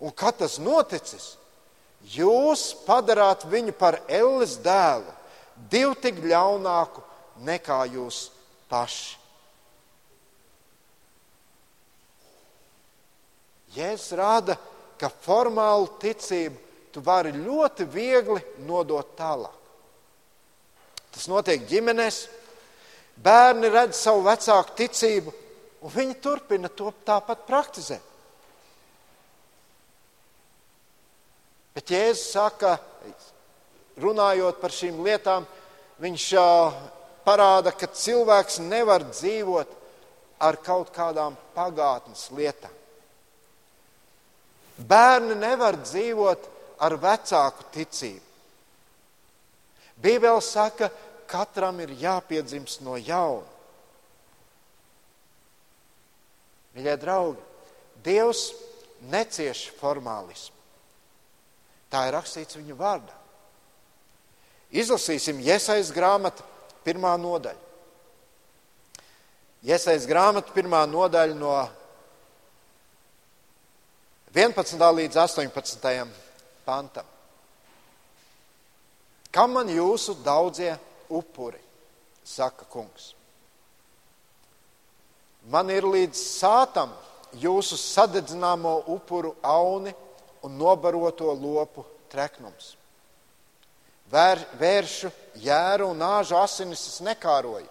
[0.00, 1.34] Un kad tas noticis,
[2.16, 5.12] jūs padarāt viņu par Elles dēlu,
[5.70, 7.04] divu tik ļaunāku
[7.44, 8.28] nekā jūs
[8.70, 9.20] paši.
[13.70, 19.56] Jēzus rāda, ka formālu ticību tu vari ļoti viegli nodot tālāk.
[21.14, 22.20] Tas notiek ģimenēs.
[23.20, 25.32] Bērni redz savu vecāku ticību,
[25.84, 28.06] un viņi turpina to tāpat praktizēt.
[31.76, 32.78] Bet Jēzus saka,
[34.00, 35.44] runājot par šīm lietām,
[36.00, 36.26] viņš
[37.26, 39.76] parāda, ka cilvēks nevar dzīvot
[40.40, 42.79] ar kaut kādām pagātnes lietām.
[44.88, 46.48] Bērni nevar dzīvot
[46.80, 48.26] ar vecāku ticību.
[50.00, 50.88] Bībele saka,
[51.28, 53.46] katram ir jāpiedzimst no jauna.
[56.74, 57.42] Mīļie draugi,
[58.00, 58.46] Dievs
[59.12, 60.56] necieš formālismu.
[61.90, 63.16] Tā ir rakstīts viņa vārdā.
[64.70, 66.46] Izlasīsim Iesaistas grāmatu
[66.86, 67.58] pirmā nodaļa.
[69.66, 71.56] Iesaistas grāmatu pirmā nodaļa no
[74.34, 74.78] 11.
[74.94, 76.06] līdz 18.
[76.64, 77.06] pantam.
[79.30, 80.76] Kam man jūsu daudzie
[81.10, 81.58] upuri,
[82.22, 83.14] saka kungs?
[85.50, 86.94] Man ir līdz sātam
[87.42, 89.90] jūsu sadedzināmo upuru auni
[90.46, 92.76] un nobaroto lopu treknums.
[94.10, 95.10] Vēr, vēršu,
[95.42, 97.66] jēru un nāžu asinis es nekāroju.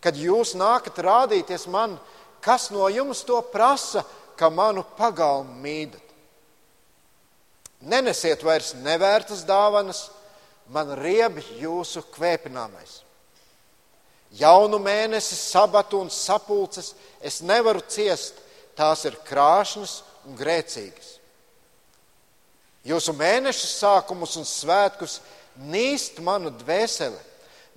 [0.00, 1.98] Kad jūs nākat rādīties man,
[2.40, 4.04] kas no jums to prasa,
[4.38, 6.02] ka manu pagalmu mīdat?
[7.84, 10.06] Nenesiet vairs nevērtas dāvanas,
[10.72, 13.02] man riebi jūsu kvēpināmais.
[14.34, 18.40] Jaunu mēnesi, sabatu un sapulces es nevaru ciest,
[18.74, 21.12] tās ir krāšņas un grēcīgas.
[22.84, 25.20] Jūsu mēnešu sākumus un svētkus
[25.56, 27.20] nīst manu dvēseli,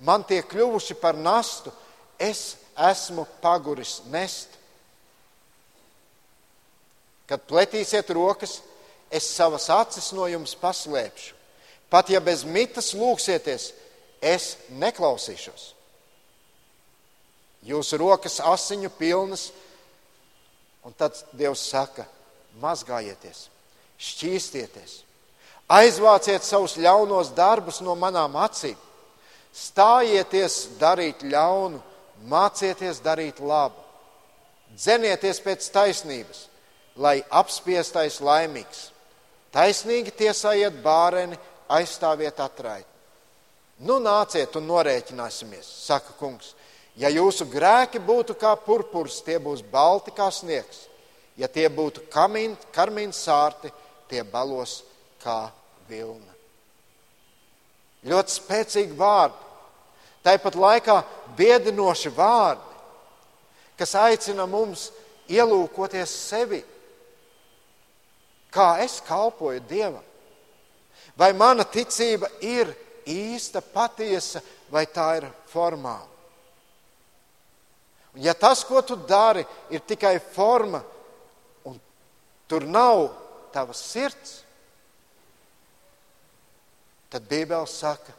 [0.04, 1.72] man tie kļuvuši par nastu,
[2.18, 2.56] es
[2.90, 4.57] esmu paguris nest.
[7.28, 8.60] Kad pletīsiet rokas,
[9.10, 11.34] es savas acis no jums paslēpšu.
[11.88, 13.72] Pat ja bez mitas lūgsieties,
[14.20, 15.72] es neklausīšos.
[17.68, 19.48] Jūsu rokas asiņu pilnas,
[20.84, 22.04] un tad Dievs saka:
[22.62, 23.48] mazgājieties,
[23.98, 25.00] šķīstieties,
[25.68, 28.76] aizvāciet savus ļaunos darbus no manām acīm,
[29.52, 31.80] stājieties darīt ļaunu,
[32.28, 33.80] mācieties darīt labu,
[34.76, 36.46] dzenieties pēc taisnības,
[36.98, 38.88] lai apspiestais laimīgs.
[39.54, 41.38] Taisnīgi tiesājiet bāreni,
[41.72, 42.88] aizstāviet atraiti.
[43.86, 46.54] Nu, nāciet un norēķināsimies, saka kungs.
[46.98, 50.88] Ja jūsu grēki būtu kā purpurs, tie būs balti kā sniegs.
[51.38, 53.70] Ja tie būtu karmīna sārti,
[54.10, 54.82] tie balos
[55.22, 55.46] kā
[55.88, 56.34] vilna.
[58.08, 59.36] ļoti spēcīgi vārdi,
[60.24, 60.96] tāpat laikā
[61.36, 62.76] biedinoši vārdi,
[63.78, 64.88] kas aicina mums
[65.28, 66.62] ielūkoties sevi.
[68.52, 70.04] Kā es kalpoju Dievam?
[71.18, 72.70] Vai mana ticība ir
[73.08, 76.06] īsta, patiesa, vai tā ir formāla?
[78.18, 80.80] Ja tas, ko tu dari, ir tikai forma,
[81.68, 81.76] un
[82.50, 83.04] tur nav
[83.54, 84.40] tavas sirds,
[87.10, 88.12] tad Bībele saka,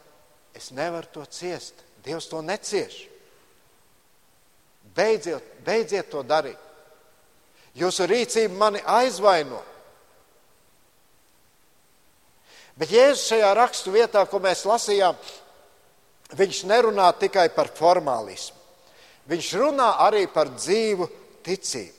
[0.55, 1.85] es nevaru to ciest.
[2.03, 3.07] Dievs to necieš.
[4.95, 6.57] Beidziet, beidziet to darīt.
[7.75, 9.59] Jūsu rīcība mani aizvaino.
[12.79, 15.17] Bet Jēzus šajā rakstu vietā, ko mēs lasījām,
[16.39, 18.55] viņš nerunā tikai par formālismu.
[19.29, 21.09] Viņš runā arī par dzīvu
[21.45, 21.97] ticību.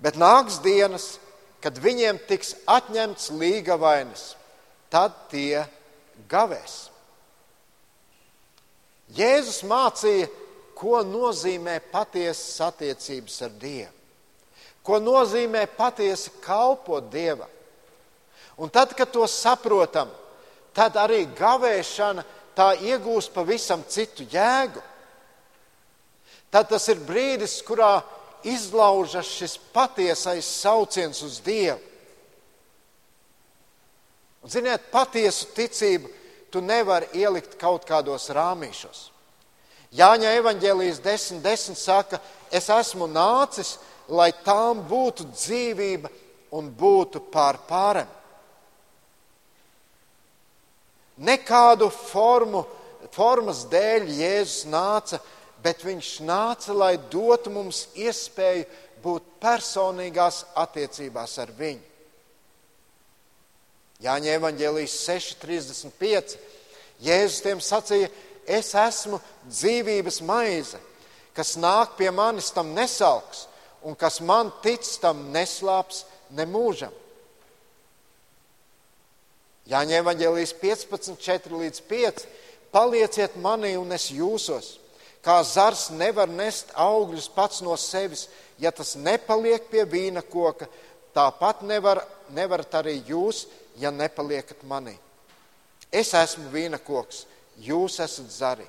[0.00, 1.14] Bet nāks dienas,
[1.60, 4.32] kad viņiem tiks atņemts līga vainas
[4.90, 5.62] tad tie
[6.28, 6.88] gavēs.
[9.14, 10.28] Jēzus mācīja,
[10.74, 13.92] ko nozīmē patiesas attiecības ar Dievu,
[14.82, 17.59] ko nozīmē patiesi kalpot Dievam.
[18.60, 20.10] Un tad, kad to saprotam,
[20.76, 22.24] tad arī gavēšana
[22.56, 24.82] tā iegūst pavisam citu jēgu.
[26.52, 28.02] Tad tas ir brīdis, kurā
[28.44, 31.80] izlaužas šis patiesais sauciens uz Dievu.
[34.40, 36.08] Un, ziniet, patiesu ticību
[36.52, 39.08] tu nevari ielikt kaut kādos rāmīšos.
[39.96, 42.20] Jāņa evanģēlijas 10, 10 saka,
[42.52, 46.10] es esmu nācis, lai tām būtu dzīvība
[46.56, 48.19] un būtu pār pārem.
[51.20, 52.64] Nekādu formu,
[53.12, 55.20] formas dēļ Jēzus nāca,
[55.60, 58.64] bet viņš nāca, lai dotu mums iespēju
[59.04, 61.86] būt personīgās attiecībās ar viņu.
[64.00, 66.38] Jāņa evanģēlijas 6,35.
[67.04, 68.08] Jēzus tiem sacīja,
[68.48, 70.80] es esmu dzīvības maize,
[71.36, 73.44] kas nāk pie manis, tam nesalks,
[73.84, 76.48] un kas man tic, tam neslāps ne
[79.60, 79.70] mūžam.
[79.70, 82.26] Jāņa evanģēlijas 15,4 līdz 5.
[82.72, 84.78] Palieciet manī, un es jūsos.
[85.22, 90.66] Kā zars nevar nest augļus pats no sevis, ja tas nepaliek pie vīna koka,
[91.14, 93.46] tāpat nevar, nevarat arī jūs,
[93.76, 94.96] ja nepaliekat manī.
[95.92, 97.26] Es esmu vīna koks,
[97.58, 98.66] jūs esat zari.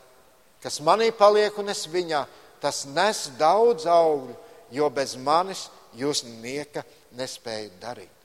[0.61, 2.25] Kas manī paliek un es viņā,
[2.61, 4.35] tas nes daudz augļu,
[4.71, 6.83] jo bez manis jūs nieka
[7.17, 8.17] nespējat darīt.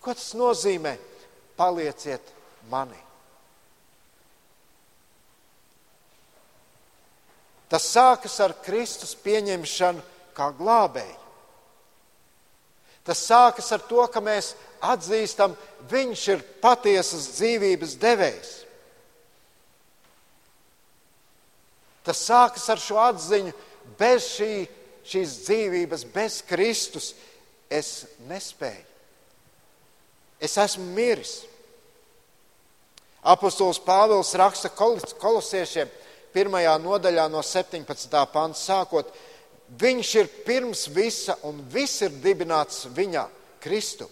[0.00, 0.96] Ko tas nozīmē?
[1.56, 2.32] Palieciet
[2.70, 2.98] manī.
[7.66, 10.02] Tas sākas ar Kristus pieņemšanu
[10.36, 11.22] kā glābēju.
[13.06, 15.54] Tas sākas ar to, ka mēs atzīstam,
[15.86, 18.52] Viņš ir patiesas dzīvības devējs.
[22.06, 23.52] Tas sākas ar šo atziņu,
[23.98, 24.50] bez šī,
[25.06, 27.12] šīs dzīvības, bez Kristus
[27.70, 28.95] es nespēju.
[30.40, 31.44] Es esmu miris.
[33.26, 35.88] Apostols Pāvils raksta kolosiešiem
[36.34, 38.20] pirmajā nodaļā no 17.
[38.32, 39.10] panta sākot,
[39.66, 43.24] Viņš ir pirms visa, un viss ir dibināts viņā,
[43.60, 44.06] Kristu.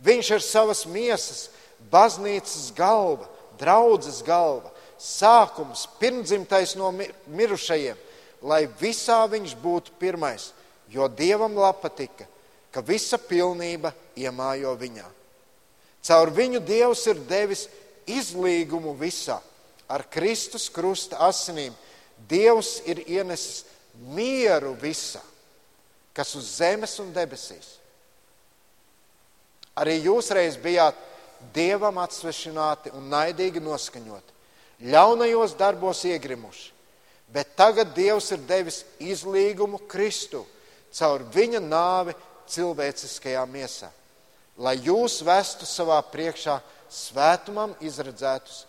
[0.00, 1.48] Viņš ir savas miesas,
[1.90, 3.26] baznīcas galva,
[3.58, 7.98] draudzes galva, sākums, pirmdzimtais no mirušajiem,
[8.46, 10.52] lai visā viņš būtu pirmais,
[10.88, 12.28] jo Dievam patika,
[12.70, 15.19] ka visa pilnība iemājo viņā.
[16.02, 17.66] Caur viņu Dievs ir devis
[18.08, 19.40] izlīgumu visā.
[19.90, 21.74] Ar Kristus krusta asinīm
[22.28, 23.64] Dievs ir ienesis
[24.14, 25.22] mieru visā,
[26.14, 27.76] kas uz zemes un debesīs.
[29.80, 30.98] Arī jūs reiz bijāt
[31.54, 34.36] dievam atsvešināti un naidīgi noskaņoti,
[34.92, 36.72] ļaunajos darbos iegrimuši,
[37.32, 40.44] bet tagad Dievs ir devis izlīgumu Kristu
[40.92, 42.16] caur viņa nāvi
[42.50, 43.88] cilvēciskajā miesā,
[44.60, 46.58] lai jūs vestu savā priekšā
[46.90, 48.64] svētumam izredzētus,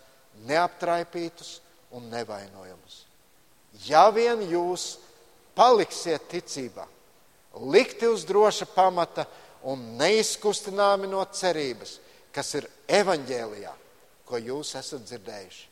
[0.47, 1.59] neaptraipītus
[1.91, 3.03] un nevainojumus.
[3.87, 4.95] Ja vien jūs
[5.57, 6.85] paliksiet ticībā,
[7.73, 9.25] likti uz droša pamata
[9.67, 11.97] un neizkustināmi no cerības,
[12.31, 12.69] kas ir
[13.01, 13.73] evaņģēlijā,
[14.25, 15.67] ko jūs esat dzirdējuši.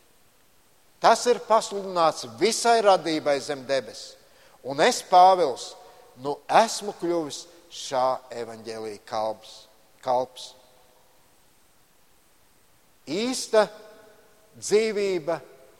[0.99, 4.17] Tas ir pasludināts visai radībai zem debesis,
[4.67, 5.71] un es, Pāvils,
[6.19, 8.05] nu esmu kļuvis šā
[8.41, 9.68] evaņģēlīja kalps.
[10.03, 10.53] Kalps.
[13.09, 13.65] Īsta
[14.59, 15.39] dzīvība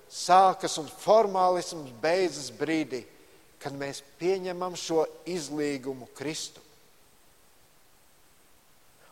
[0.09, 3.03] sākas un formālisms beidzas brīdī,
[3.59, 6.63] kad mēs pieņemam šo izlīgumu Kristu.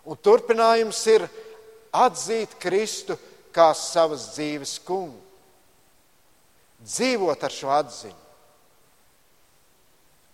[0.08, 1.26] Un turpinājums ir
[1.92, 3.18] atzīt Kristu
[3.52, 5.20] kā savas dzīves kungu,
[6.86, 8.27] dzīvot ar šo atziņu.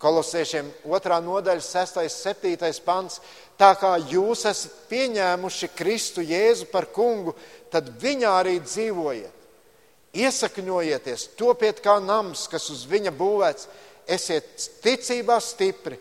[0.04, 1.20] Kolosiešiem 2.
[1.24, 2.02] nodaļa, 6.
[2.02, 2.80] un 7.
[2.84, 3.22] pants.
[3.56, 7.32] Tā kā jūs esat pieņēmuši Kristu Jēzu par kungu,
[7.72, 9.40] tad viņā arī dzīvojiet.
[10.14, 13.70] Iesakņojieties, topiet kā nams, kas uz viņa būvēts,
[14.06, 15.96] esiet ticībā stipri,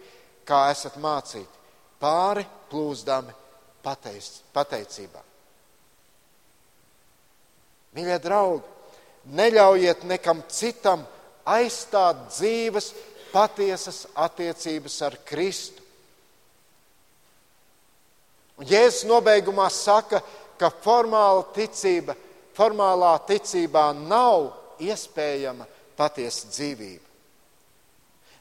[0.45, 1.61] kā esat mācīti,
[2.03, 3.33] pāri plūzdami
[3.85, 5.23] pateic, pateicībā.
[7.95, 8.67] Mīļie draugi,
[9.39, 11.07] neļaujiet nekam citam
[11.47, 12.91] aizstāt dzīves
[13.33, 15.81] patiesas attiecības ar Kristu.
[18.61, 20.21] Un Jēzus nobeigumā saka,
[20.61, 22.13] ka formāla ticība,
[22.53, 24.51] formālā ticībā nav
[24.83, 25.65] iespējama
[25.97, 27.09] patiesa dzīvība.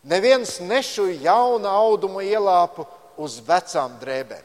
[0.02, 2.84] Neviens nešuj jaunu audumu ielāpu
[3.22, 4.44] uz vecām drēbēm,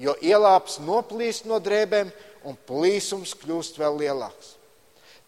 [0.00, 2.10] jo ielāps noplīst no drēbēm
[2.48, 4.54] un plīsums kļūst vēl lielāks.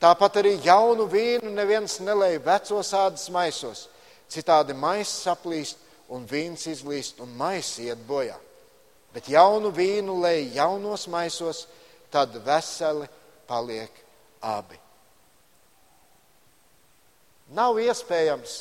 [0.01, 3.87] Tāpat arī jaunu vīnu neviens nelēja vecos ādas maisos,
[4.33, 5.79] citādi maiss saplīst
[6.13, 8.37] un vīns izlīst un maiss iet bojā.
[9.15, 11.65] Bet jaunu vīnu lej jaunos maisos,
[12.13, 13.09] tad veseli
[13.49, 14.03] paliek
[14.45, 14.79] abi.
[17.57, 18.59] Nav iespējams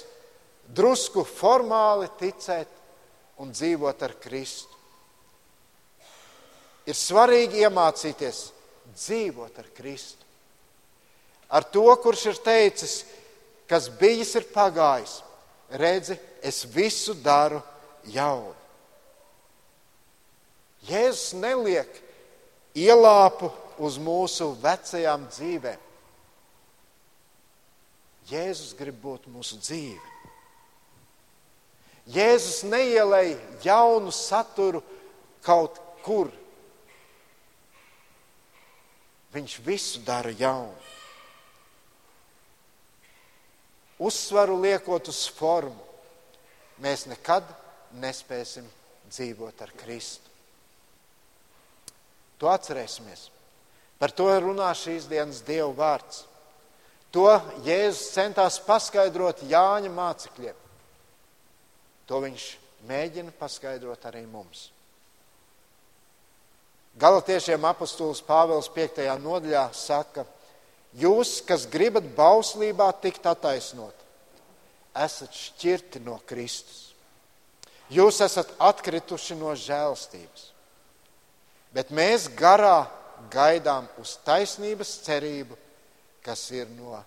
[0.75, 2.71] drusku formāli ticēt
[3.41, 4.71] un dzīvot ar Kristu.
[6.85, 8.41] Ir svarīgi iemācīties
[8.93, 10.21] dzīvot ar Kristu.
[11.49, 12.95] Ar to, kurš ir teicis,
[13.69, 15.19] kas bijis, ir pagājis.
[15.69, 17.61] Redzi, es visu daru
[18.13, 18.53] jaunu.
[20.85, 21.89] Jēzus neliek
[22.77, 23.49] ielāpu
[23.81, 25.81] uz mūsu vecajām dzīvēm.
[28.29, 30.13] Jēzus grib būt mūsu dzīve.
[32.13, 34.81] Jēzus neielēja jaunu saturu
[35.45, 36.29] kaut kur.
[39.33, 40.94] Viņš visu dara jaunu.
[43.99, 45.79] Uzsvaru liekot uz formu,
[46.83, 47.47] mēs nekad
[48.01, 48.67] nespēsim
[49.07, 50.31] dzīvot ar Kristu.
[52.41, 53.29] To atcerēsimies.
[53.95, 56.25] Par to runā šīs dienas Dieva vārds.
[57.15, 57.29] To
[57.63, 60.57] Jēzus centās paskaidrot Jāņa mācekļiem.
[62.05, 62.47] To viņš
[62.89, 64.67] mēģina paskaidrot arī mums.
[66.99, 69.07] Galatiešiem apustulis Pāvils 5.
[69.19, 70.23] nodaļā saka,
[70.99, 73.95] jūs, kas gribat bauslībā tikt attaisnot,
[74.95, 76.93] esat šķirti no Kristus.
[77.91, 80.45] Jūs esat atkrituši no žēlstības,
[81.75, 82.87] bet mēs garā
[83.31, 85.57] gaidām uz taisnības cerību,
[86.25, 86.97] kas ir no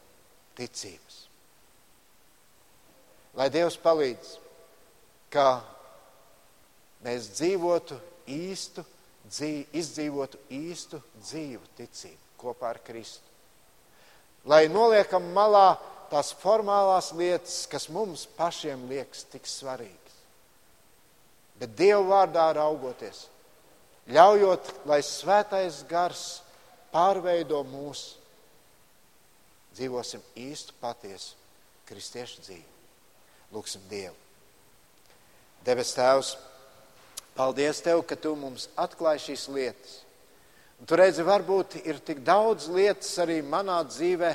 [0.58, 1.24] ticības.
[3.38, 4.36] Lai Dievs palīdz!
[5.32, 5.60] ka
[7.04, 7.98] mēs dzīvotu
[8.32, 8.84] īstu
[9.28, 13.27] dzīvi, izdzīvotu īstu dzīvu ticību kopā ar Kristu.
[14.48, 15.76] Lai noliekam malā
[16.08, 20.14] tās formālās lietas, kas mums pašiem liekas tik svarīgas.
[21.58, 23.26] Bet Dieva vārdā raugoties,
[24.08, 26.22] ļaujot, lai svētais gars
[26.94, 28.14] pārveido mūs,
[29.76, 31.36] dzīvosim īstu patiesu
[31.88, 32.66] kristiešu dzīvi.
[33.52, 34.16] Lūksim Dievu!
[35.66, 36.34] Debes Tēvs,
[37.36, 39.96] paldies Tev, ka Tu mums atklāji šīs lietas.
[40.78, 44.30] Un tu redzi, varbūt ir tik daudz lietas arī manā dzīvē,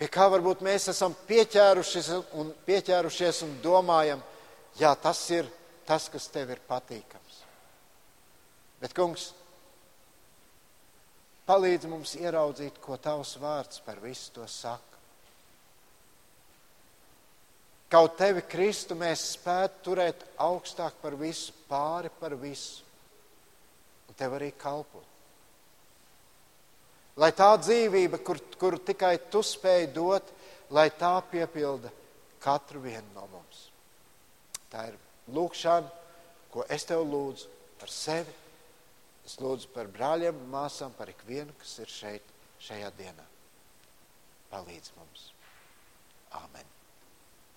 [0.00, 2.08] pie kā varbūt mēs esam pieķērušies
[2.40, 4.22] un, pieķērušies un domājam,
[4.80, 5.48] jā, tas ir
[5.86, 7.42] tas, kas Tev ir patīkams.
[8.80, 9.30] Bet, kungs,
[11.48, 14.96] palīdz mums ieraudzīt, ko Tavs vārds par visu to saka.
[17.92, 22.82] Kaut tevi, Kristu, mēs spētu turēt augstāk par visu, pāri par visu,
[24.08, 25.15] un tev arī kalpot.
[27.16, 30.32] Lai tā dzīvība, kur, kur tikai tu spēj dot,
[30.76, 31.92] lai tā piepilda
[32.42, 33.62] katru vienu no mums.
[34.70, 34.98] Tā ir
[35.32, 35.88] lūkšana,
[36.52, 37.48] ko es tev lūdzu
[37.80, 38.36] par sevi.
[39.26, 43.26] Es lūdzu par brāļiem māsām, par ikvienu, kas ir šeit šajā dienā.
[44.52, 45.30] Palīdz mums.
[46.36, 46.75] Āmen.